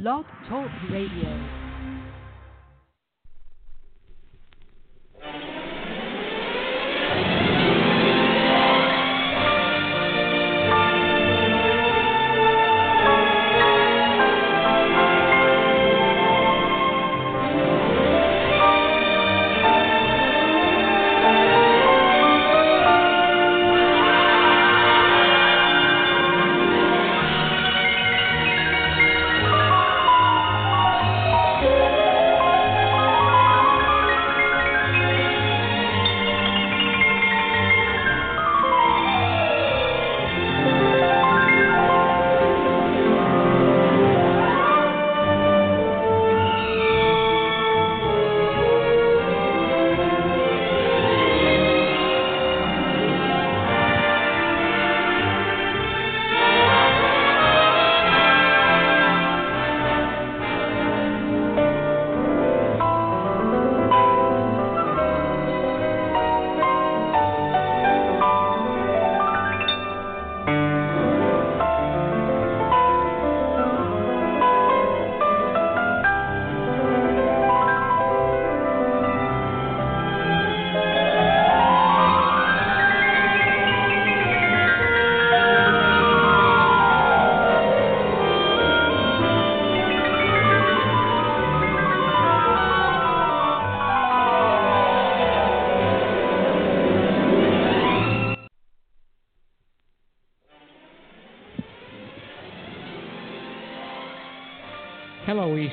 [0.00, 1.59] Blog Talk Radio.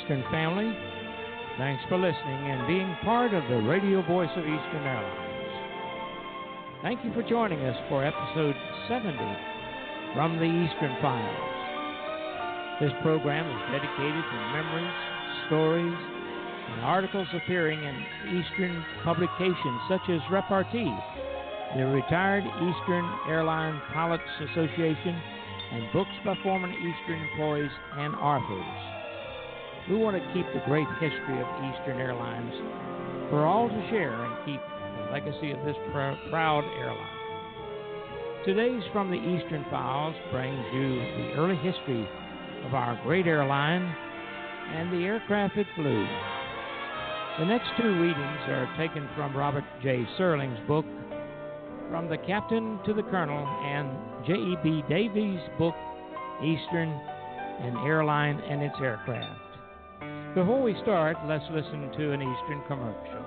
[0.07, 0.71] Eastern family.
[1.57, 5.51] Thanks for listening and being part of the radio voice of Eastern Airlines.
[6.81, 8.55] Thank you for joining us for episode
[8.87, 9.11] 70
[10.15, 12.79] from the Eastern Files.
[12.79, 14.95] This program is dedicated to memories,
[15.47, 15.99] stories,
[16.71, 17.95] and articles appearing in
[18.31, 20.95] Eastern publications such as Repartee,
[21.75, 25.19] the Retired Eastern Airline Pilots Association,
[25.73, 28.96] and books by former Eastern employees and authors.
[29.89, 32.51] We want to keep the great history of Eastern Airlines
[33.29, 37.17] for all to share and keep the legacy of this pr- proud airline.
[38.43, 42.05] Today's From the Eastern Files brings you the early history
[42.65, 43.83] of our great airline
[44.75, 46.05] and the aircraft it flew.
[47.39, 50.05] The next two readings are taken from Robert J.
[50.17, 50.85] Serling's book,
[51.89, 53.87] From the Captain to the Colonel, and
[54.27, 54.83] J.E.B.
[54.89, 55.75] Davies' book,
[56.43, 56.89] Eastern,
[57.63, 59.46] an Airline and Its Aircraft.
[60.37, 63.26] Before we start, let's listen to an Eastern commercial.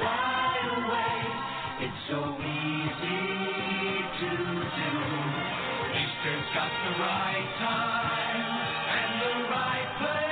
[0.00, 1.16] Away.
[1.84, 3.20] It's so easy
[4.20, 4.92] to do.
[5.92, 8.46] Eastern's got the right time
[8.96, 10.31] and the right place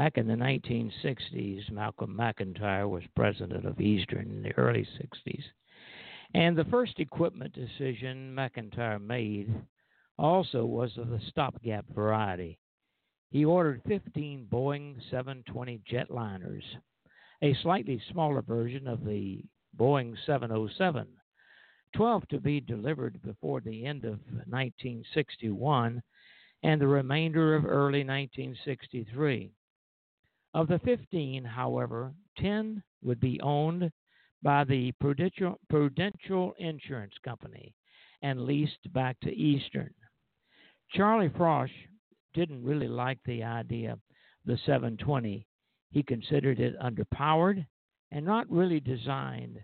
[0.00, 5.44] Back in the 1960s, Malcolm McIntyre was president of Eastern in the early 60s.
[6.32, 9.54] And the first equipment decision McIntyre made
[10.16, 12.58] also was of the stopgap variety.
[13.30, 16.64] He ordered 15 Boeing 720 jetliners,
[17.42, 19.44] a slightly smaller version of the
[19.78, 21.08] Boeing 707,
[21.94, 26.02] 12 to be delivered before the end of 1961
[26.62, 29.52] and the remainder of early 1963.
[30.52, 33.92] Of the 15, however, 10 would be owned
[34.42, 37.72] by the Prudential, Prudential Insurance Company
[38.22, 39.94] and leased back to Eastern.
[40.92, 41.70] Charlie Froesch
[42.34, 44.00] didn't really like the idea of
[44.44, 45.46] the 720.
[45.92, 47.64] He considered it underpowered
[48.10, 49.60] and not really designed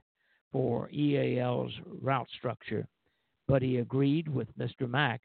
[0.52, 2.86] for EAL's route structure,
[3.48, 4.88] but he agreed with Mr.
[4.88, 5.22] Mack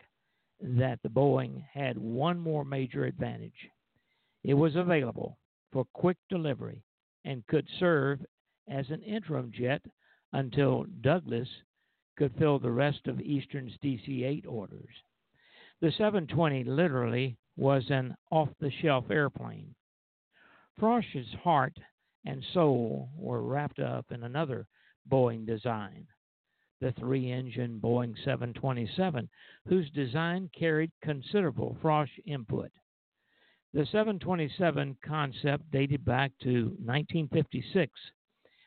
[0.60, 3.70] that the Boeing had one more major advantage.
[4.44, 5.38] It was available
[5.72, 6.84] for quick delivery
[7.26, 8.20] and could serve
[8.70, 9.82] as an interim jet
[10.34, 11.48] until Douglas
[12.18, 14.94] could fill the rest of Eastern's DC 8 orders.
[15.82, 19.74] The 720 literally was an off the shelf airplane.
[20.80, 21.78] Froesch's heart
[22.26, 24.68] and soul were wrapped up in another
[25.10, 26.06] Boeing design,
[26.80, 29.28] the three engine Boeing 727,
[29.68, 32.72] whose design carried considerable Frosch input.
[33.74, 37.92] The 727 concept dated back to 1956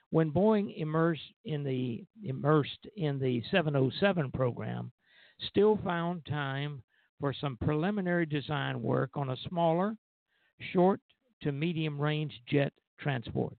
[0.08, 4.90] when Boeing immersed in the immersed in the 707 program
[5.40, 6.82] still found time
[7.20, 9.94] for some preliminary design work on a smaller,
[10.72, 11.00] short
[11.42, 13.58] to medium range jet transport.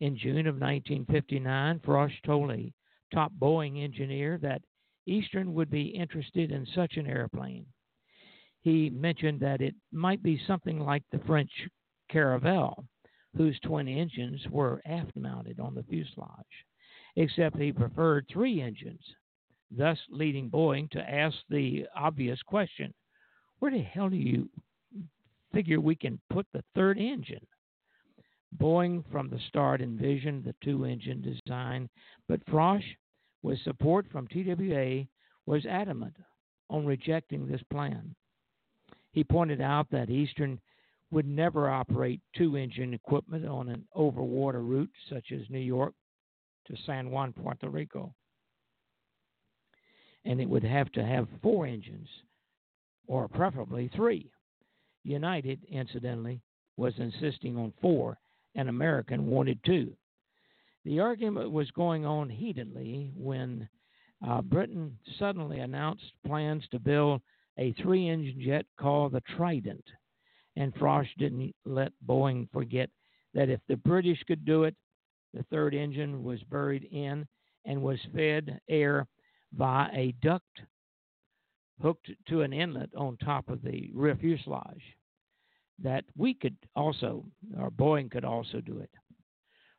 [0.00, 2.72] In June of 1959, Froesch told a
[3.14, 4.62] top Boeing engineer that
[5.06, 7.66] Eastern would be interested in such an airplane
[8.62, 11.50] he mentioned that it might be something like the French
[12.10, 12.84] Caravelle,
[13.36, 16.66] whose twin engines were aft mounted on the fuselage,
[17.16, 19.02] except he preferred three engines,
[19.70, 22.94] thus leading Boeing to ask the obvious question
[23.58, 24.48] where the hell do you
[25.52, 27.46] figure we can put the third engine?
[28.58, 31.88] Boeing from the start envisioned the two engine design,
[32.28, 32.84] but Froesch,
[33.42, 35.04] with support from TWA,
[35.46, 36.16] was adamant
[36.70, 38.14] on rejecting this plan.
[39.12, 40.58] He pointed out that Eastern
[41.10, 45.94] would never operate two engine equipment on an overwater route such as New York
[46.66, 48.14] to San Juan, Puerto Rico.
[50.24, 52.08] And it would have to have four engines,
[53.06, 54.30] or preferably three.
[55.04, 56.40] United, incidentally,
[56.76, 58.16] was insisting on four,
[58.54, 59.92] and American wanted two.
[60.84, 63.68] The argument was going on heatedly when
[64.26, 67.20] uh, Britain suddenly announced plans to build
[67.58, 69.84] a three engine jet called the Trident.
[70.56, 72.90] And Froesch didn't let Boeing forget
[73.34, 74.74] that if the British could do it,
[75.32, 77.26] the third engine was buried in
[77.64, 79.06] and was fed air
[79.54, 80.62] via a duct
[81.80, 84.82] hooked to an inlet on top of the rear fuselage.
[85.82, 87.24] That we could also,
[87.58, 88.90] or Boeing could also do it.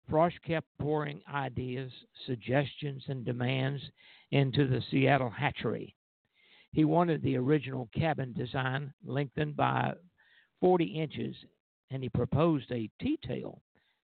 [0.09, 1.91] Froesch kept pouring ideas,
[2.25, 3.81] suggestions, and demands
[4.31, 5.95] into the Seattle hatchery.
[6.73, 9.93] He wanted the original cabin design lengthened by
[10.59, 11.35] 40 inches,
[11.91, 13.61] and he proposed a T tail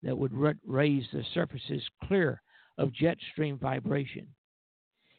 [0.04, 0.32] that would
[0.64, 2.40] raise the surfaces clear
[2.78, 4.28] of jet stream vibration.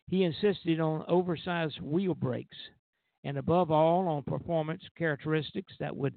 [0.06, 2.56] He insisted on oversized wheel brakes
[3.24, 6.16] and, above all, on performance characteristics that would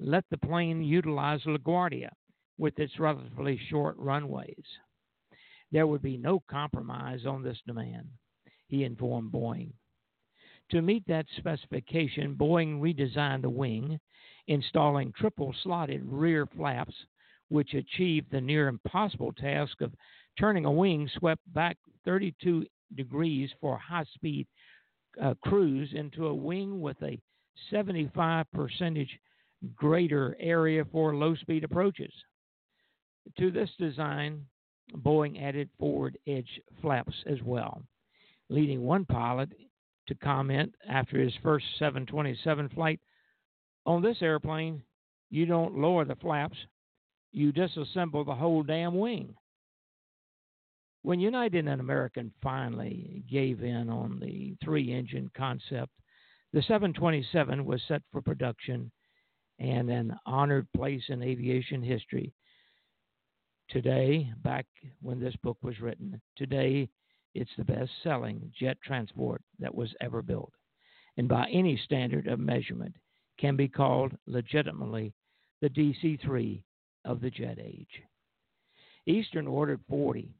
[0.00, 2.10] let the plane utilize LaGuardia
[2.58, 4.66] with its relatively short runways.
[5.70, 8.08] There would be no compromise on this demand,
[8.66, 9.72] he informed Boeing.
[10.70, 14.00] To meet that specification, Boeing redesigned the wing,
[14.46, 16.94] installing triple slotted rear flaps,
[17.48, 19.92] which achieved the near impossible task of
[20.38, 22.66] turning a wing swept back 32
[22.96, 24.46] degrees for high speed
[25.22, 27.20] uh, cruise into a wing with a
[27.70, 29.18] 75 percentage
[29.74, 32.12] greater area for low speed approaches.
[33.38, 34.44] To this design,
[34.96, 37.82] Boeing added forward edge flaps as well,
[38.48, 39.50] leading one pilot
[40.08, 43.00] to comment after his first 727 flight
[43.86, 44.82] on this airplane,
[45.30, 46.56] you don't lower the flaps,
[47.32, 49.34] you disassemble the whole damn wing.
[51.02, 55.92] When United and American finally gave in on the three engine concept,
[56.52, 58.90] the 727 was set for production
[59.58, 62.32] and an honored place in aviation history.
[63.68, 64.66] Today, back
[65.02, 66.88] when this book was written, today
[67.34, 70.52] it's the best selling jet transport that was ever built,
[71.16, 72.94] and by any standard of measurement
[73.38, 75.12] can be called legitimately
[75.60, 76.62] the DC 3
[77.04, 78.02] of the jet age.
[79.06, 80.34] Eastern ordered 40,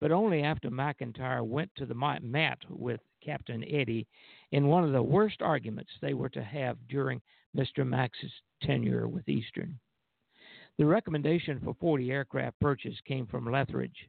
[0.00, 4.06] but only after McIntyre went to the mat with Captain Eddy
[4.52, 7.20] in one of the worst arguments they were to have during
[7.56, 7.86] Mr.
[7.86, 8.18] Mack's
[8.62, 9.78] tenure with Eastern.
[10.76, 14.08] The recommendation for 40 aircraft purchase came from Lethbridge,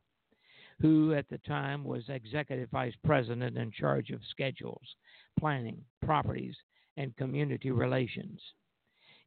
[0.81, 4.95] who at the time was executive vice president in charge of schedules,
[5.39, 6.55] planning, properties,
[6.97, 8.41] and community relations.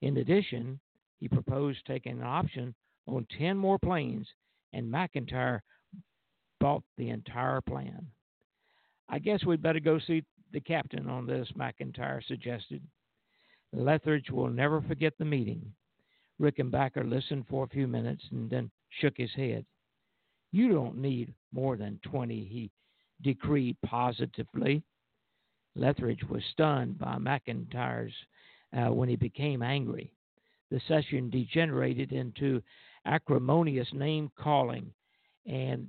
[0.01, 0.79] In addition,
[1.19, 2.75] he proposed taking an option
[3.07, 4.29] on 10 more planes,
[4.73, 5.61] and McIntyre
[6.61, 8.07] bought the entire plan.
[9.09, 12.83] I guess we'd better go see the captain on this, McIntyre suggested.
[13.73, 15.73] Lethbridge will never forget the meeting.
[16.41, 19.65] Rickenbacker listened for a few minutes and then shook his head.
[20.53, 22.71] You don't need more than 20, he
[23.23, 24.83] decreed positively.
[25.75, 28.15] Lethbridge was stunned by McIntyre's
[28.77, 30.13] uh, when he became angry.
[30.71, 32.63] The session degenerated into
[33.07, 34.93] acrimonious name calling,
[35.47, 35.89] and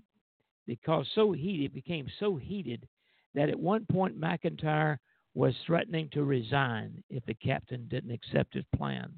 [0.65, 2.87] because so heated, became so heated
[3.33, 4.97] that at one point McIntyre
[5.33, 9.11] was threatening to resign if the captain didn't accept his plan.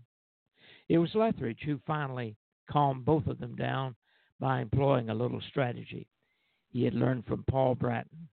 [0.90, 2.36] It was Lethbridge who finally
[2.70, 3.96] calmed both of them down
[4.42, 6.08] by employing a little strategy
[6.72, 8.28] he had learned from Paul Brattain.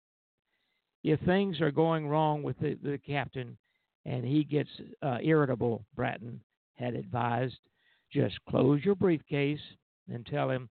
[1.04, 3.58] If things are going wrong with the, the captain
[4.06, 4.70] and he gets
[5.02, 6.38] uh, irritable, Brattain
[6.74, 7.58] had advised,
[8.10, 9.60] just close your briefcase
[10.08, 10.70] and tell him,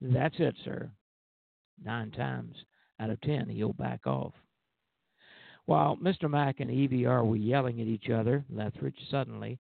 [0.00, 0.90] That's it, sir.
[1.82, 2.54] Nine times
[3.00, 4.32] out of ten, he'll back off.
[5.64, 6.30] While Mr.
[6.30, 9.58] Mack and EVR were yelling at each other, Lethbridge suddenly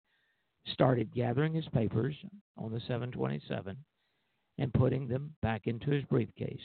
[0.66, 2.16] started gathering his papers
[2.58, 3.76] on the 727
[4.58, 6.60] and putting them back into his briefcase.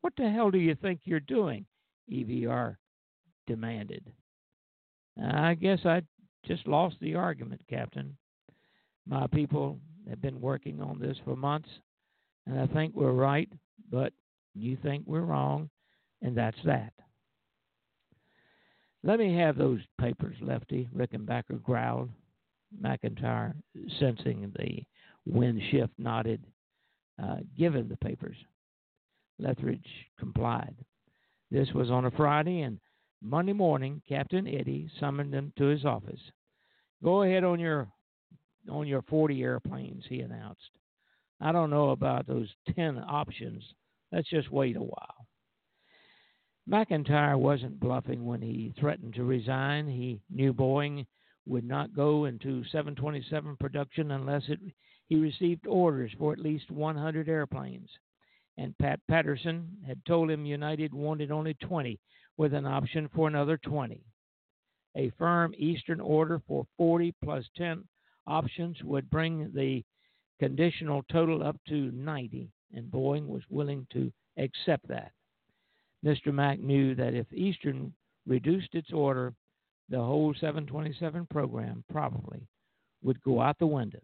[0.00, 1.66] What the hell do you think you're doing?
[2.10, 2.76] EVR
[3.46, 4.04] demanded.
[5.22, 6.02] I guess I
[6.46, 8.16] just lost the argument, Captain.
[9.06, 11.68] My people have been working on this for months,
[12.46, 13.50] and I think we're right,
[13.90, 14.12] but
[14.54, 15.70] you think we're wrong,
[16.22, 16.92] and that's that.
[19.04, 22.10] Let me have those papers, Lefty, Rickenbacker growled.
[22.80, 23.54] McIntyre,
[23.98, 24.82] sensing the
[25.26, 26.42] wind shift, nodded.
[27.20, 28.36] Uh, give the papers.
[29.38, 29.86] Lethbridge
[30.18, 30.74] complied.
[31.50, 32.78] This was on a Friday, and
[33.20, 36.20] Monday morning, Captain Eddy summoned him to his office.
[37.02, 37.88] Go ahead on your
[38.70, 40.70] on your 40 airplanes, he announced.
[41.40, 43.62] I don't know about those 10 options.
[44.12, 45.26] Let's just wait a while.
[46.70, 49.88] McIntyre wasn't bluffing when he threatened to resign.
[49.88, 51.06] He knew Boeing
[51.46, 54.60] would not go into 727 production unless it,
[55.12, 57.90] he received orders for at least 100 airplanes.
[58.56, 62.00] And Pat Patterson had told him United wanted only 20
[62.38, 64.00] with an option for another 20.
[64.96, 67.84] A firm Eastern order for 40 plus 10
[68.26, 69.84] options would bring the
[70.40, 75.12] conditional total up to 90, and Boeing was willing to accept that.
[76.02, 76.32] Mr.
[76.32, 77.92] Mack knew that if Eastern
[78.26, 79.34] reduced its order,
[79.90, 82.40] the whole 727 program probably
[83.02, 84.00] would go out the window.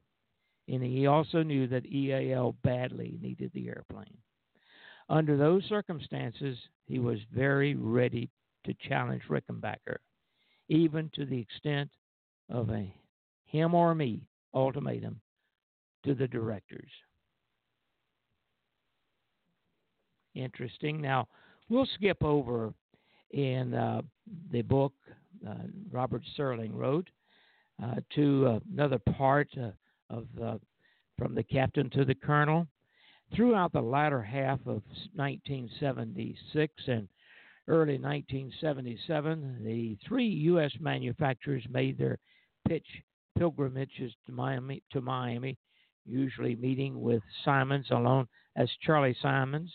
[0.69, 4.17] And he also knew that EAL badly needed the airplane.
[5.09, 8.29] Under those circumstances, he was very ready
[8.65, 9.97] to challenge Rickenbacker,
[10.69, 11.91] even to the extent
[12.51, 12.93] of a
[13.47, 14.21] him or me
[14.55, 15.21] ultimatum
[16.05, 16.91] to the directors.
[20.35, 21.01] Interesting.
[21.01, 21.29] Now,
[21.71, 22.75] we'll skip over
[23.31, 24.03] in uh,
[24.53, 24.93] the book
[25.49, 25.55] uh,
[25.91, 27.09] Robert Serling wrote
[27.83, 29.71] uh, to another part uh,
[30.11, 30.27] of
[31.19, 32.67] from the captain to the colonel.
[33.35, 34.83] Throughout the latter half of
[35.15, 37.09] 1976 and
[37.67, 40.73] early 1977, the three U.S.
[40.81, 42.19] manufacturers made their
[42.67, 42.87] pitch
[43.39, 45.59] pilgrimages to Miami, to Miami,
[46.07, 49.71] usually meeting with Simons alone as Charlie Simons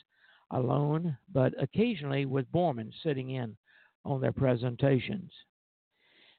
[0.51, 3.55] alone, but occasionally with Borman sitting in
[4.05, 5.31] on their presentations.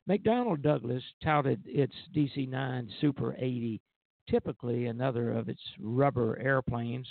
[0.09, 3.81] McDonnell Douglas touted its DC 9 Super 80,
[4.29, 7.09] typically another of its rubber airplanes,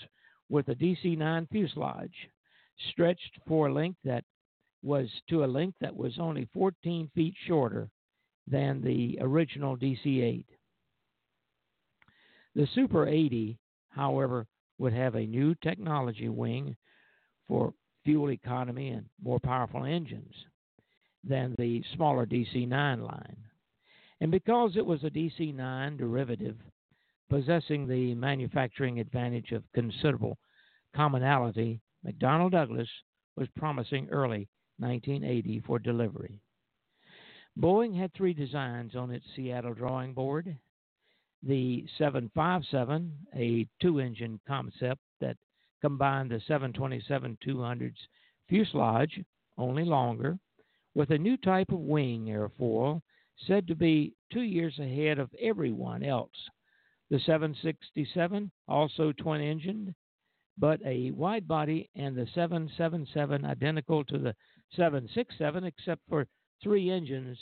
[0.50, 2.30] with a DC 9 fuselage,
[2.92, 4.24] stretched for a length that
[4.84, 7.90] was to a length that was only 14 feet shorter
[8.46, 10.46] than the original DC 8.
[12.54, 13.58] The Super 80,
[13.90, 14.46] however,
[14.78, 16.76] would have a new technology wing
[17.48, 17.74] for
[18.04, 20.36] fuel economy and more powerful engines
[21.24, 23.38] than the smaller DC 9 line.
[24.22, 26.58] And because it was a DC 9 derivative,
[27.30, 30.38] possessing the manufacturing advantage of considerable
[30.96, 32.90] commonality, McDonnell Douglas
[33.36, 36.40] was promising early 1980 for delivery.
[37.60, 40.58] Boeing had three designs on its Seattle drawing board.
[41.46, 45.38] the 757, a two engine concept that
[45.82, 48.00] combined the 727 200's
[48.48, 49.20] fuselage,
[49.58, 50.40] only longer,
[50.96, 53.02] with a new type of wing airfoil
[53.48, 56.50] said to be two years ahead of everyone else.
[57.10, 59.94] The 767, also twin engined,
[60.58, 64.36] but a wide body, and the 777 identical to the
[64.76, 66.28] 767 except for
[66.62, 67.38] three engines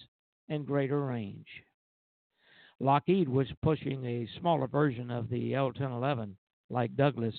[0.50, 1.48] and greater range.
[2.80, 6.36] Lockheed was pushing a smaller version of the L 1011.
[6.70, 7.36] Like Douglas,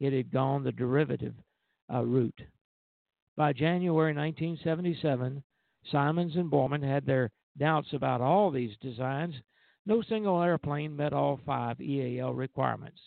[0.00, 1.34] it had gone the derivative
[1.92, 2.40] uh, route.
[3.36, 5.42] By January 1977,
[5.90, 9.34] Simons and Borman had their doubts about all these designs.
[9.86, 13.00] No single airplane met all five EAL requirements.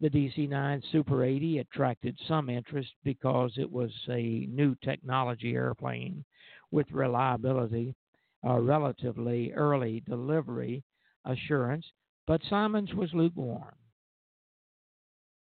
[0.00, 6.24] The DC 9 Super 80 attracted some interest because it was a new technology airplane
[6.70, 7.94] with reliability,
[8.42, 10.84] a relatively early delivery
[11.24, 11.86] assurance,
[12.26, 13.74] but Simons was lukewarm.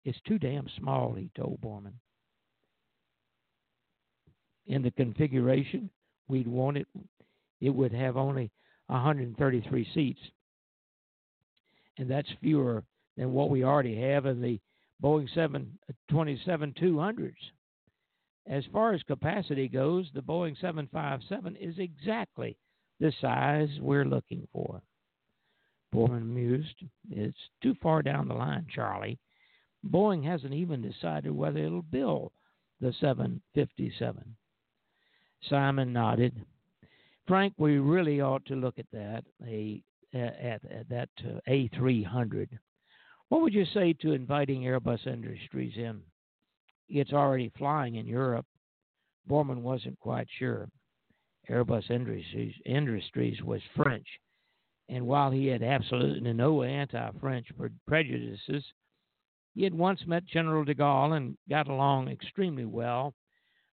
[0.05, 1.95] It's too damn small, he told Borman.
[4.67, 5.89] In the configuration
[6.29, 6.89] we'd want it,
[7.61, 8.51] it would have only
[8.87, 10.21] 133 seats.
[11.99, 12.85] And that's fewer
[13.17, 14.61] than what we already have in the
[15.03, 17.35] Boeing 727 200s.
[18.47, 22.57] As far as capacity goes, the Boeing 757 is exactly
[23.01, 24.83] the size we're looking for.
[25.95, 26.85] Borman mused.
[27.11, 29.19] It's too far down the line, Charlie.
[29.87, 32.33] Boeing hasn't even decided whether it'll build
[32.81, 34.37] the 757.
[35.49, 36.35] Simon nodded.
[37.27, 39.83] Frank, we really ought to look at that, a,
[40.13, 42.49] at, at that uh, A300.
[43.29, 46.01] What would you say to inviting Airbus Industries in?
[46.89, 48.47] It's already flying in Europe.
[49.29, 50.69] Borman wasn't quite sure.
[51.49, 54.07] Airbus Industries, Industries was French,
[54.89, 57.49] and while he had absolutely no anti French
[57.87, 58.65] prejudices,
[59.55, 63.15] he had once met General de Gaulle and got along extremely well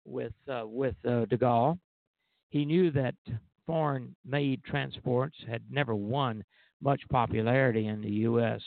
[0.05, 1.79] with, uh, with uh, de Gaulle.
[2.49, 3.15] He knew that
[3.65, 6.43] foreign made transports had never won
[6.81, 8.61] much popularity in the U.S.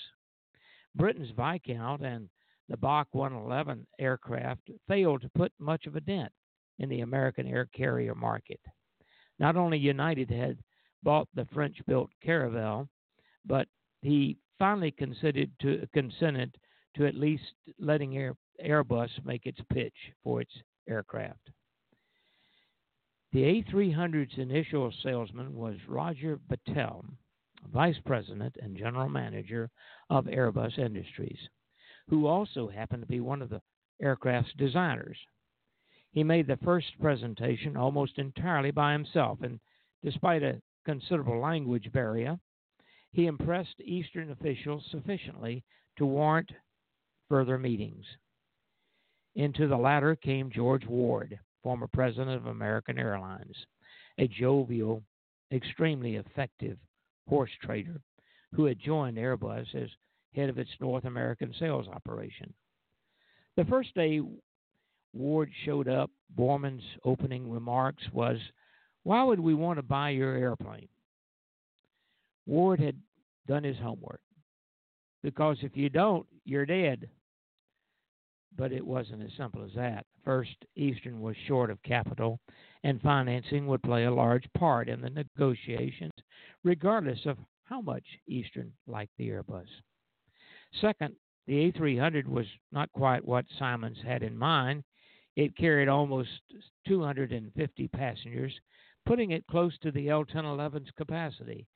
[0.94, 2.28] Britain's Viscount and
[2.68, 6.32] the BAC 111 aircraft failed to put much of a dent
[6.78, 8.60] in the American air carrier market.
[9.38, 10.58] Not only United had
[11.02, 12.88] bought the French built Caravelle,
[13.44, 13.66] but
[14.02, 16.56] he finally considered to, consented
[16.96, 17.42] to at least
[17.78, 20.52] letting Air, Airbus make its pitch for its
[20.88, 21.50] aircraft.
[23.32, 27.04] The A300's initial salesman was Roger Béteille,
[27.72, 29.70] Vice President and General Manager
[30.10, 31.48] of Airbus Industries,
[32.08, 33.62] who also happened to be one of the
[34.02, 35.16] aircraft's designers.
[36.10, 39.60] He made the first presentation almost entirely by himself, and
[40.02, 42.38] despite a considerable language barrier,
[43.12, 45.64] he impressed Eastern officials sufficiently
[45.96, 46.52] to warrant
[47.28, 48.04] further meetings.
[49.34, 53.56] Into the latter came George Warde, former president of American Airlines,
[54.18, 55.02] a jovial,
[55.52, 56.78] extremely effective
[57.28, 58.00] horse trader
[58.54, 59.88] who had joined Airbus as
[60.34, 62.52] head of its North American sales operation.
[63.56, 64.20] The first day
[65.14, 68.38] Warde showed up, Borman's opening remarks was,
[69.02, 70.88] Why would we want to buy your airplane?
[72.46, 72.96] Warde had
[73.46, 74.20] done his homework.
[75.22, 77.08] Because if you don't, you're dead.
[78.56, 80.06] But it wasn't as simple as that.
[80.24, 82.38] First, Eastern was short of capital,
[82.84, 86.12] and financing would play a large part in the negotiations,
[86.62, 89.66] regardless of how much Eastern liked the Airbus.
[90.80, 94.84] Second, the A300 was not quite what Simons had in mind.
[95.34, 96.30] It carried almost
[96.86, 98.52] 250 passengers,
[99.06, 101.66] putting it close to the L 1011's capacity,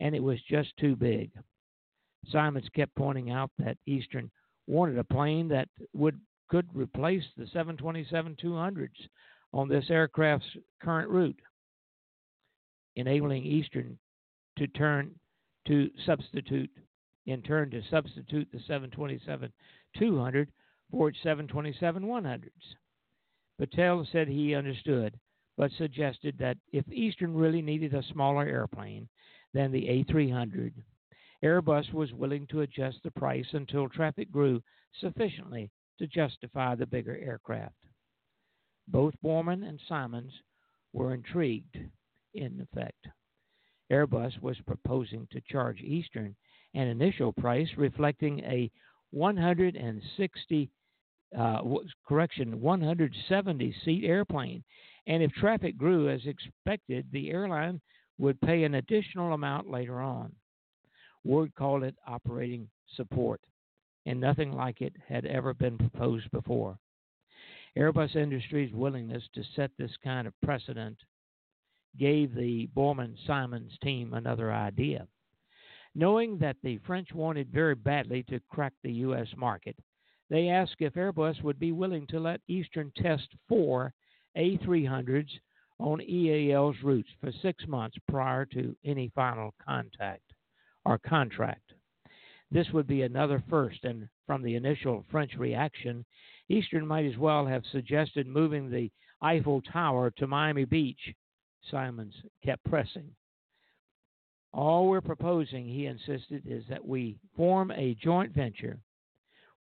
[0.00, 1.30] and it was just too big.
[2.30, 4.30] Simons kept pointing out that Eastern
[4.66, 8.88] wanted a plane that would could replace the 727 200s
[9.54, 10.46] on this aircraft's
[10.82, 11.40] current route,
[12.96, 13.98] enabling Eastern
[14.58, 15.14] to turn
[15.66, 16.70] to substitute
[17.26, 19.52] in turn to substitute the 727
[19.98, 20.48] 200
[20.90, 22.50] for its 727 100s.
[23.60, 25.18] Béteille said he understood,
[25.56, 29.08] but suggested that if Eastern really needed a smaller airplane
[29.54, 30.72] than the A300,
[31.44, 34.62] Airbus was willing to adjust the price until traffic grew
[35.00, 37.74] sufficiently to justify the bigger aircraft.
[38.88, 40.32] Both Borman and Simons
[40.92, 41.76] were intrigued,
[42.34, 43.08] in effect.
[43.90, 46.34] Airbus was proposing to charge Eastern
[46.74, 48.70] an initial price reflecting a
[49.10, 50.70] 160
[51.38, 51.62] uh,
[52.06, 54.62] correction 170 seat airplane
[55.06, 57.80] and if traffic grew as expected the airline
[58.18, 60.32] would pay an additional amount later on
[61.24, 63.40] Warde called it operating support,
[64.06, 66.78] and nothing like it had ever been proposed before.
[67.76, 70.98] Airbus Industries' willingness to set this kind of precedent
[71.96, 75.06] gave the Borman Simons team another idea.
[75.94, 79.28] Knowing that the French wanted very badly to crack the U.S.
[79.36, 79.76] market,
[80.28, 83.94] they asked if Airbus would be willing to let Eastern test four
[84.36, 85.30] A300s
[85.78, 90.31] on EAL's routes for six months prior to any final contact
[90.84, 91.72] or contract.
[92.50, 96.04] This would be another first, and from the initial French reaction,
[96.48, 98.90] Eastern might as well have suggested moving the
[99.22, 101.14] Eiffel Tower to Miami Beach.
[101.70, 102.14] Simons
[102.44, 103.08] kept pressing.
[104.52, 108.78] All we're proposing, he insisted, is that we form a joint venture.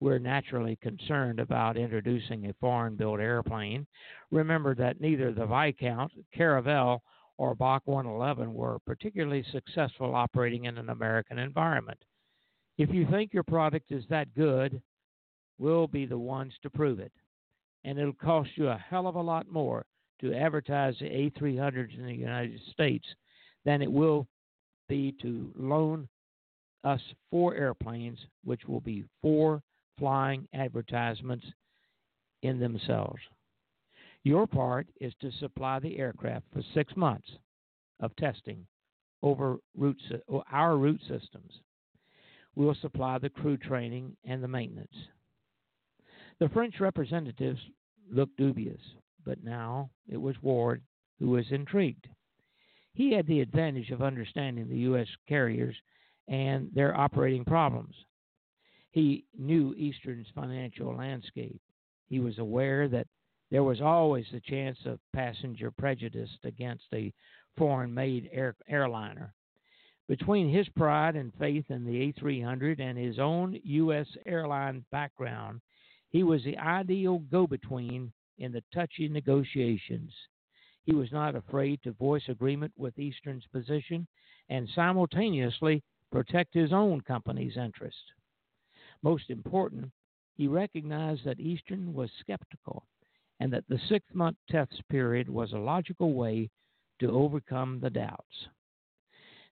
[0.02, 3.86] We're naturally concerned about introducing a foreign built airplane.
[4.32, 7.00] Remember that neither the Viscount, Caravelle,
[7.38, 11.98] or BAC 111 were particularly successful operating in an American environment.
[12.78, 14.82] If you think your product is that good,
[15.58, 17.12] we'll be the ones to prove it.
[17.84, 19.86] And it'll cost you a hell of a lot more
[20.22, 23.06] to advertise the A300s in the United States
[23.66, 24.28] than it will
[24.88, 26.08] be to loan
[26.84, 29.62] us four airplanes, which will be four
[29.98, 31.46] flying advertisements
[32.44, 33.20] in themselves.
[34.24, 37.28] Your part is to supply the aircraft for six months
[38.00, 38.66] of testing
[39.24, 39.58] over
[40.52, 41.52] our route systems.
[42.56, 44.96] We'll supply the crew training and the maintenance.
[46.40, 47.60] The French representatives
[48.12, 48.82] looked dubious,
[49.26, 50.82] but now it was Warde
[51.20, 52.08] who was intrigued.
[52.94, 55.08] He had the advantage of understanding the U.S.
[55.28, 55.76] carriers
[56.28, 57.96] and their operating problems.
[58.92, 61.62] He knew Eastern's financial landscape.
[62.08, 63.08] He was aware that
[63.52, 67.14] there was always the chance of passenger prejudice against a
[67.58, 69.34] foreign made air, airliner.
[70.08, 74.08] Between his pride and faith in the A300 and his own U.S.
[74.26, 75.60] airline background,
[76.10, 80.14] he was the ideal go between in the touchy negotiations.
[80.86, 84.08] He was not afraid to voice agreement with Eastern's position
[84.48, 88.14] and simultaneously protect his own company's interest.
[89.04, 89.92] Most important,
[90.38, 92.86] he recognized that Eastern was skeptical
[93.42, 96.48] and that the six month test period was a logical way
[97.00, 98.48] to overcome the doubts.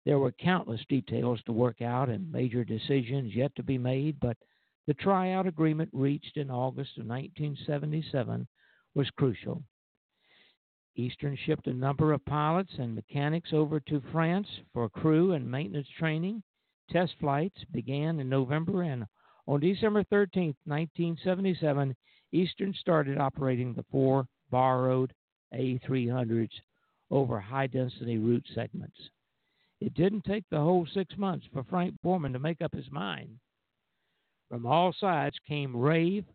[0.05, 4.37] There were countless details to work out and major decisions yet to be made, but
[4.85, 8.47] the tryout agreement reached in August of 1977
[8.93, 9.63] was crucial.
[10.95, 15.87] Eastern shipped a number of pilots and mechanics over to France for crew and maintenance
[15.97, 16.43] training.
[16.91, 19.05] Test flights began in November, and
[19.47, 21.95] on December 13, 1977,
[22.31, 25.13] Eastern started operating the four borrowed
[25.53, 26.51] A300s
[27.11, 28.97] over high density route segments.
[29.81, 33.39] It didn't take the whole six months for Frank Borman to make up his mind.
[34.49, 36.25] From all sides came rave,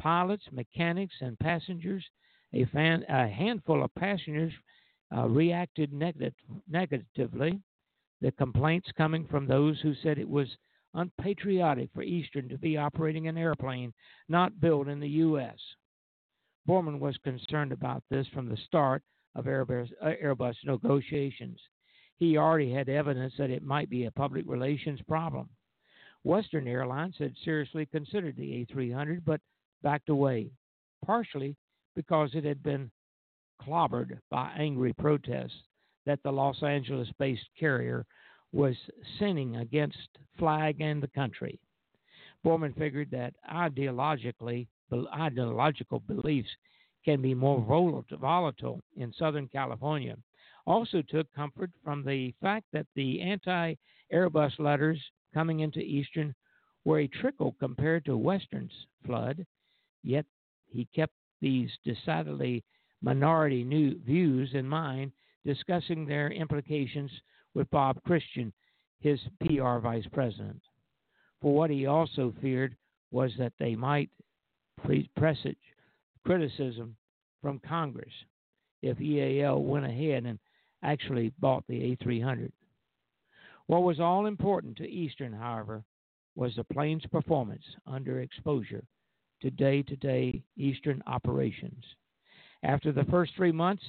[0.00, 2.04] pilots, mechanics, and passengers
[2.54, 4.52] a, fan, a handful of passengers
[5.14, 6.34] uh, reacted negative,
[6.68, 7.60] negatively.
[8.20, 10.48] The complaints coming from those who said it was
[10.98, 13.92] unpatriotic for Eastern to be operating an airplane
[14.28, 15.56] not built in the U.S.
[16.68, 19.02] Borman was concerned about this from the start
[19.34, 21.58] of Airbus, uh, Airbus negotiations.
[22.16, 25.48] He already had evidence that it might be a public relations problem.
[26.24, 29.40] Western Airlines had seriously considered the A300 but
[29.82, 30.50] backed away,
[31.06, 31.56] partially
[31.94, 32.90] because it had been
[33.62, 35.62] clobbered by angry protests
[36.06, 38.04] that the Los Angeles based carrier
[38.52, 38.76] was
[39.18, 40.08] sinning against
[40.38, 41.58] flag and the country.
[42.44, 44.68] Borman figured that ideologically,
[45.14, 46.48] ideological beliefs
[47.04, 50.16] can be more volatile in Southern California.
[50.66, 53.74] Also took comfort from the fact that the anti
[54.12, 55.00] Airbus letters
[55.34, 56.34] coming into Eastern
[56.84, 58.72] were a trickle compared to Western's
[59.04, 59.44] flood,
[60.02, 60.24] yet
[60.66, 62.64] he kept these decidedly
[63.02, 65.12] minority new views in mind,
[65.44, 67.10] discussing their implications
[67.58, 68.52] with Bob Christian,
[69.00, 70.62] his PR vice president.
[71.42, 72.76] For what he also feared
[73.10, 74.10] was that they might
[75.16, 75.58] presage
[76.24, 76.96] criticism
[77.42, 78.12] from Congress
[78.80, 80.38] if EAL went ahead and
[80.84, 82.52] actually bought the A300.
[83.66, 85.82] What was all important to Eastern, however,
[86.36, 88.84] was the plane's performance under exposure
[89.42, 91.84] to day to day Eastern operations.
[92.62, 93.82] After the first three months,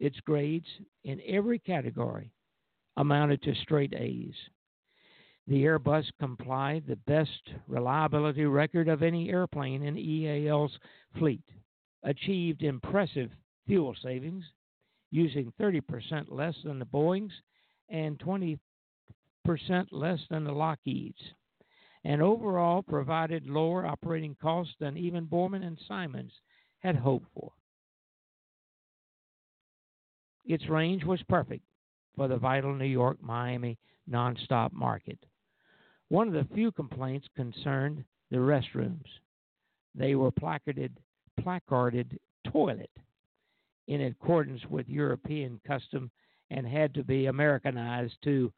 [0.00, 0.66] its grades
[1.04, 2.33] in every category
[2.96, 4.34] amounted to straight A's.
[5.46, 10.78] The Airbus complied the best reliability record of any airplane in EAL's
[11.18, 11.44] fleet,
[12.02, 13.30] achieved impressive
[13.66, 14.44] fuel savings,
[15.10, 17.32] using 30% less than the Boeing's
[17.90, 18.58] and 20%
[19.90, 21.34] less than the Lockheed's,
[22.04, 26.32] and overall provided lower operating costs than even Borman and Simons
[26.78, 27.52] had hoped for.
[30.46, 31.64] Its range was perfect
[32.16, 33.78] for the vital New York Miami
[34.10, 35.18] nonstop market.
[36.08, 39.06] One of the few complaints concerned the restrooms.
[39.94, 40.96] They were placarded,
[41.40, 42.18] placarded
[42.50, 42.90] toilet
[43.88, 46.10] in accordance with European custom
[46.50, 48.52] and had to be Americanized to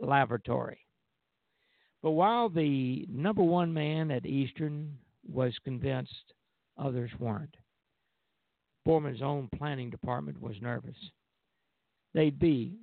[0.00, 0.78] lavatory.
[2.02, 4.96] But while the number one man at Eastern
[5.28, 6.34] was convinced,
[6.76, 7.56] others weren't.
[8.86, 10.96] Borman's own planning department was nervous.
[12.14, 12.76] They'd be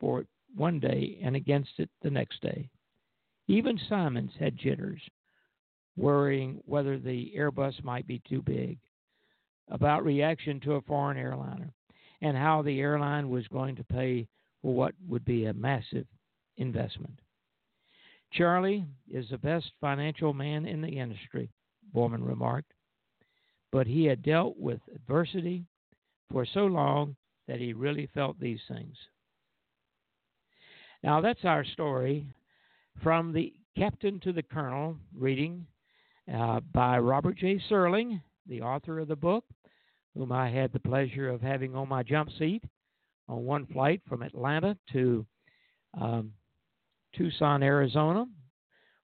[0.00, 2.68] for it one day and against it the next day.
[3.46, 5.00] Even Simons had jitters,
[5.96, 8.78] worrying whether the Airbus might be too big,
[9.68, 11.72] about reaction to a foreign airliner,
[12.22, 14.26] and how the airline was going to pay
[14.62, 16.06] for what would be a massive
[16.56, 17.20] investment.
[18.32, 21.50] Charlie is the best financial man in the industry,
[21.94, 22.72] Borman remarked,
[23.72, 25.64] but he had dealt with adversity
[26.30, 27.16] for so long
[27.48, 28.96] that he really felt these things.
[31.02, 32.26] Now, that's our story
[33.02, 35.66] from the Captain to the Colonel, reading
[36.32, 37.58] uh, by Robert J.
[37.70, 39.44] Serling, the author of the book,
[40.14, 42.62] whom I had the pleasure of having on my jump seat
[43.28, 45.24] on one flight from Atlanta to
[45.98, 46.32] um,
[47.16, 48.26] Tucson, Arizona,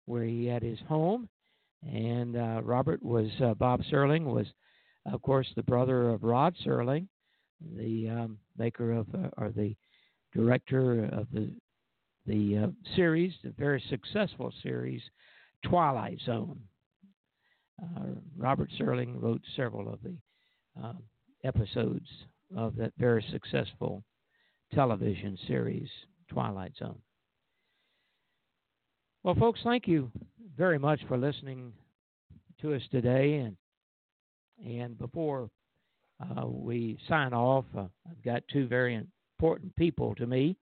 [0.05, 1.29] where he had his home.
[1.81, 4.47] And uh, Robert was, uh, Bob Serling was,
[5.05, 7.07] of course, the brother of Rod Serling,
[7.77, 9.75] the um, maker of, uh, or the
[10.33, 11.51] director of the
[12.25, 15.01] the uh, series, the very successful series,
[15.63, 16.59] Twilight Zone.
[17.81, 18.05] Uh,
[18.37, 20.15] Robert Serling wrote several of the
[20.81, 20.93] uh,
[21.43, 22.07] episodes
[22.55, 24.03] of that very successful
[24.73, 25.89] television series,
[26.29, 26.99] Twilight Zone.
[29.23, 30.11] Well, folks, thank you
[30.57, 31.73] very much for listening
[32.61, 33.37] to us today.
[33.37, 33.57] And
[34.65, 35.49] and before
[36.21, 40.55] uh, we sign off, uh, I've got two very important people to me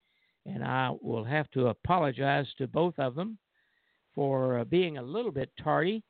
[0.47, 3.39] and I will have to apologize to both of them
[4.15, 6.03] for uh, being a little bit tardy.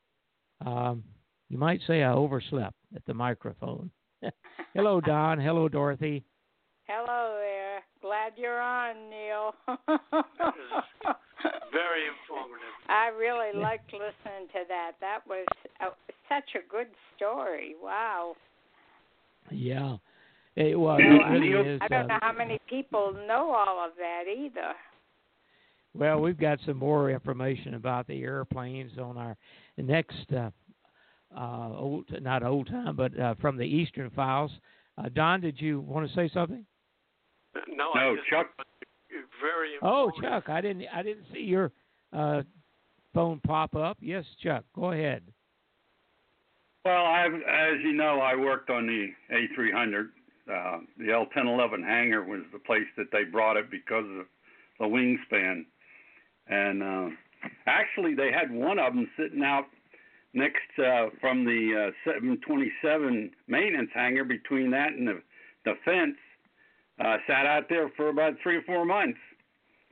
[0.65, 1.05] Um,
[1.49, 3.91] you might say I overslept at the microphone.
[4.75, 5.39] Hello, Don.
[5.39, 6.25] Hello, Dorothy.
[6.87, 7.83] Hello there.
[8.01, 9.55] Glad you're on, Neil.
[11.73, 12.73] very informative.
[12.89, 14.93] I really liked listening to that.
[15.01, 15.47] That was
[15.81, 15.87] a,
[16.29, 17.75] such a good story.
[17.83, 18.35] Wow.
[19.51, 19.97] Yeah.
[20.55, 23.93] It, well, it really is, I don't uh, know how many people know all of
[23.97, 24.75] that either.
[25.95, 29.37] Well, we've got some more information about the airplanes on our
[29.77, 30.51] next uh,
[31.37, 34.51] uh, old, not old time, but uh, from the Eastern Files.
[34.99, 36.65] Uh, Don, did you want to say something?
[37.69, 38.47] No, No, I just, Chuck.
[39.41, 40.11] Very Oh.
[40.21, 41.73] Chuck, I didn't, I didn't see your
[42.13, 42.43] uh,
[43.15, 43.99] phone pop up.
[44.01, 45.23] Yes, Chuck, go ahead.
[46.85, 50.09] Well, I've, as you know, I worked on the A300.
[50.51, 54.27] Uh, the L1011 hangar was the place that they brought it because of
[54.79, 55.65] the wingspan.
[56.49, 57.09] And uh,
[57.67, 59.67] actually, they had one of them sitting out
[60.35, 65.23] next uh, from the uh, 727 maintenance hangar between that and the,
[65.65, 66.17] the fence.
[66.99, 69.19] Uh, sat out there for about three or four months.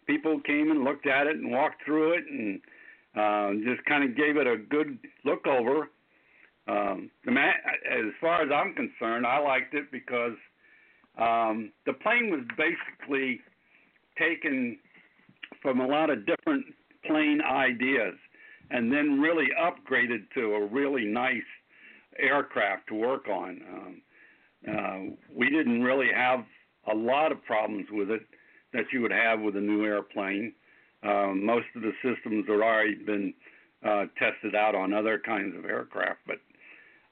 [0.07, 2.61] People came and looked at it and walked through it and
[3.17, 5.91] uh, just kind of gave it a good look over.
[6.71, 7.55] Um, the man,
[7.91, 10.37] as far as I'm concerned, I liked it because
[11.19, 13.41] um, the plane was basically
[14.19, 14.79] taken
[15.63, 16.67] from a lot of different
[17.05, 18.15] plane ideas
[18.71, 21.43] and then really upgraded to a really nice
[22.19, 23.61] aircraft to work on.
[23.73, 24.03] Um,
[24.69, 26.45] uh, we didn't really have
[26.91, 28.23] a lot of problems with it
[28.73, 30.53] that you would have with a new airplane.
[31.03, 33.35] Um, most of the systems have already been
[33.85, 36.37] uh, tested out on other kinds of aircraft, but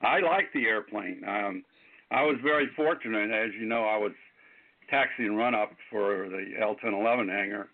[0.00, 1.22] I like the airplane.
[1.26, 1.64] Um,
[2.10, 4.12] I was very fortunate, as you know, I was
[4.90, 7.68] taxi and run up for the L1011 hangar,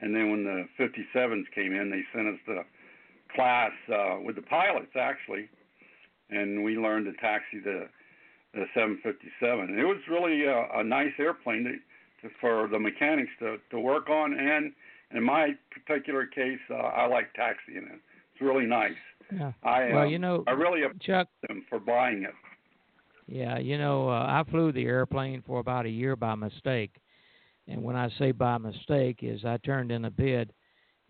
[0.00, 2.62] and then when the 57s came in, they sent us to
[3.34, 5.48] class uh, with the pilots actually,
[6.30, 7.88] and we learned to taxi the
[8.52, 9.78] the 757.
[9.78, 14.08] It was really a, a nice airplane to, to, for the mechanics to to work
[14.08, 14.72] on, and
[15.12, 18.00] in my particular case, uh, I like taxiing it.
[18.32, 18.98] It's really nice.
[19.32, 19.52] Yeah.
[19.62, 22.34] I well, um, you know, I really Chuck, them for buying it.
[23.26, 26.90] Yeah, you know, uh, I flew the airplane for about a year by mistake.
[27.68, 30.52] And when I say by mistake is I turned in a bid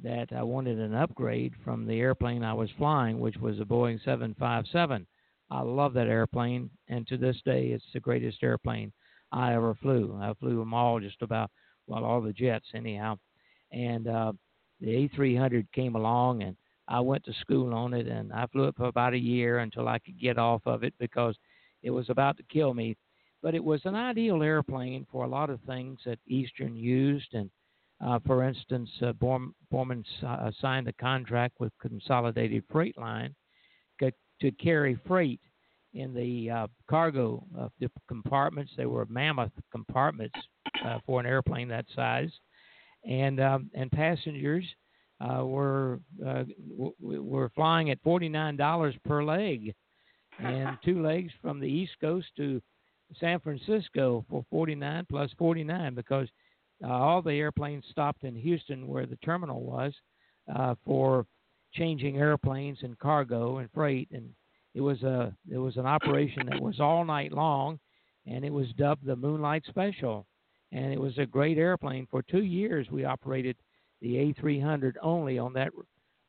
[0.02, 4.02] that I wanted an upgrade from the airplane I was flying, which was a Boeing
[4.04, 5.06] 757.
[5.50, 8.92] I love that airplane, and to this day, it's the greatest airplane
[9.32, 10.18] I ever flew.
[10.20, 11.50] I flew them all just about,
[11.86, 13.18] well, all the jets anyhow.
[13.72, 14.32] And uh,
[14.80, 16.56] the A300 came along, and
[16.90, 19.86] I went to school on it, and I flew it for about a year until
[19.88, 21.36] I could get off of it because
[21.82, 22.96] it was about to kill me.
[23.42, 27.48] But it was an ideal airplane for a lot of things that Eastern used, and
[28.04, 33.34] uh, for instance, uh, Borm, Borman uh, signed a contract with Consolidated Freight Line
[34.00, 35.40] to, carry freight
[35.92, 37.44] in the uh, cargo
[37.78, 38.72] the compartments.
[38.74, 40.34] They were mammoth compartments
[40.82, 42.30] uh, for an airplane that size,
[43.04, 44.64] and um, and passengers
[45.20, 46.44] uh, we were uh,
[46.76, 49.74] w- were flying at forty nine dollars per leg,
[50.38, 52.60] and two legs from the East Coast to
[53.18, 56.28] San Francisco for forty nine plus forty nine because
[56.84, 59.92] uh, all the airplanes stopped in Houston where the terminal was
[60.54, 61.26] uh, for
[61.72, 64.08] changing airplanes and cargo and freight.
[64.12, 64.30] And
[64.74, 67.78] it was a it was an operation that was all night long
[68.26, 70.26] and it was dubbed the Moonlight Special.
[70.72, 72.06] And it was a great airplane.
[72.10, 73.56] For 2 years we operated
[74.00, 75.70] the A300 only on that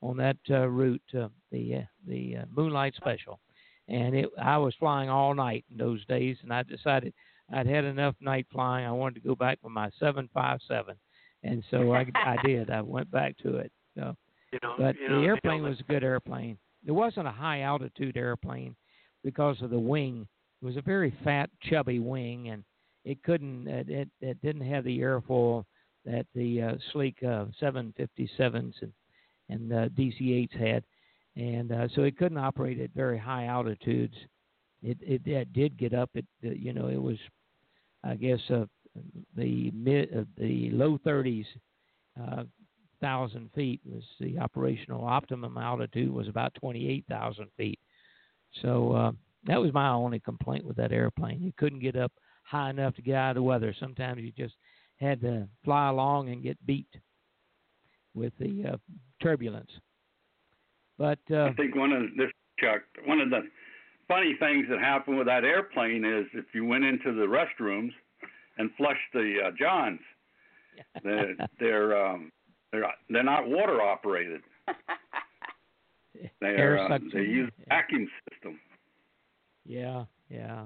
[0.02, 3.40] on that uh, route uh, the uh, the uh, Moonlight Special
[3.88, 7.14] and it I was flying all night in those days and I decided
[7.54, 10.96] I'd had enough night flying I wanted to go back with my 757
[11.44, 14.16] and so I I did I went back to it so
[14.52, 16.58] You know, but you know, the airplane was a good airplane.
[16.86, 18.76] It wasn't a high altitude airplane
[19.24, 20.28] because of the wing.
[20.62, 22.64] It was a very fat, chubby wing, and
[23.06, 23.68] it couldn't.
[23.68, 25.66] It it, it didn't have the airfoil
[26.06, 28.94] that the uh, sleek uh, 757s and
[29.50, 30.84] and uh, DC-8s had,
[31.36, 34.16] and uh, so it couldn't operate at very high altitudes.
[34.82, 37.18] It it, it did get up at you know it was,
[38.04, 38.66] I guess uh,
[39.36, 41.46] the mid uh, the low 30s.
[42.22, 42.44] Uh,
[43.00, 47.80] thousand feet was the operational optimum altitude was about twenty eight thousand feet.
[48.62, 49.12] So uh,
[49.46, 51.42] that was my only complaint with that airplane.
[51.42, 52.12] You couldn't get up
[52.44, 53.74] high enough to get out of the weather.
[53.80, 54.54] Sometimes you just
[55.02, 56.88] had to fly along and get beat
[58.14, 58.78] with the uh,
[59.22, 59.72] turbulence.
[60.98, 63.42] But uh, I think one of this Chuck, one of the
[64.08, 67.92] funny things that happened with that airplane is if you went into the restrooms
[68.60, 70.00] and flushed the uh, johns,
[71.04, 72.32] they're they're um,
[72.72, 74.42] they're they're not water operated.
[76.40, 77.66] They are, uh, they use Yeah.
[77.70, 78.60] vacuum system,
[79.66, 80.66] yeah, yeah,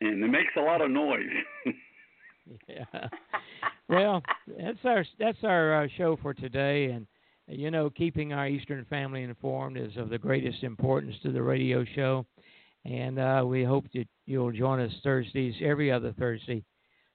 [0.00, 1.26] and it makes a lot of noise.
[2.68, 3.08] yeah.
[3.88, 4.22] well,
[4.58, 7.06] that's our that's our uh, show for today, and
[7.48, 11.84] you know, keeping our Eastern family informed is of the greatest importance to the radio
[11.94, 12.26] show,
[12.84, 16.64] and uh, we hope that you'll join us Thursdays, every other Thursday,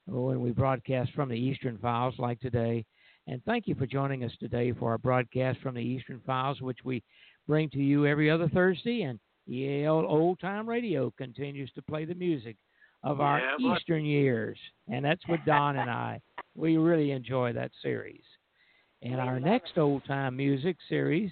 [0.05, 2.85] when we broadcast from the Eastern Files, like today.
[3.27, 6.79] And thank you for joining us today for our broadcast from the Eastern Files, which
[6.85, 7.03] we
[7.45, 9.01] bring to you every other Thursday.
[9.01, 12.55] And EAL Old Time Radio continues to play the music
[13.11, 16.21] of our Yeah, but- Eastern years, and that's with Don and I.
[16.55, 18.23] We really enjoy that series.
[19.03, 21.31] And our next old time music series,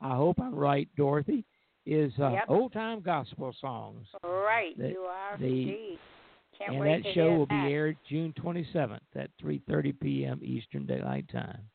[0.00, 1.44] I hope I'm right, Dorothy,
[1.86, 2.44] is uh, Yep.
[2.48, 4.08] old time gospel songs.
[4.24, 5.98] right, The- you are the- indeed.
[6.58, 7.66] Can't and wait that to show will that.
[7.68, 10.40] be aired June 27th at 3:30 p.m.
[10.42, 11.68] Eastern Daylight Time.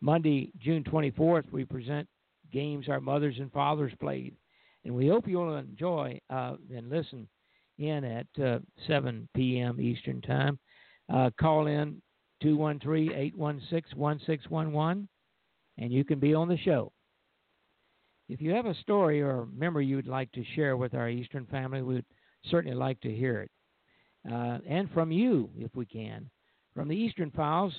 [0.00, 2.08] Monday, June 24th, we present
[2.52, 4.36] games our mothers and fathers played,
[4.84, 7.28] and we hope you'll enjoy uh, and listen
[7.80, 9.78] in at uh, 7 p.m.
[9.80, 10.58] Eastern Time.
[11.12, 12.00] Uh, call in
[12.44, 15.08] 213-816-1611,
[15.78, 16.92] and you can be on the show.
[18.28, 21.82] If you have a story or memory you'd like to share with our Eastern family,
[21.82, 22.04] we'd
[22.48, 23.50] certainly like to hear it
[24.28, 26.28] uh, and from you if we can.
[26.74, 27.74] From the Eastern Files,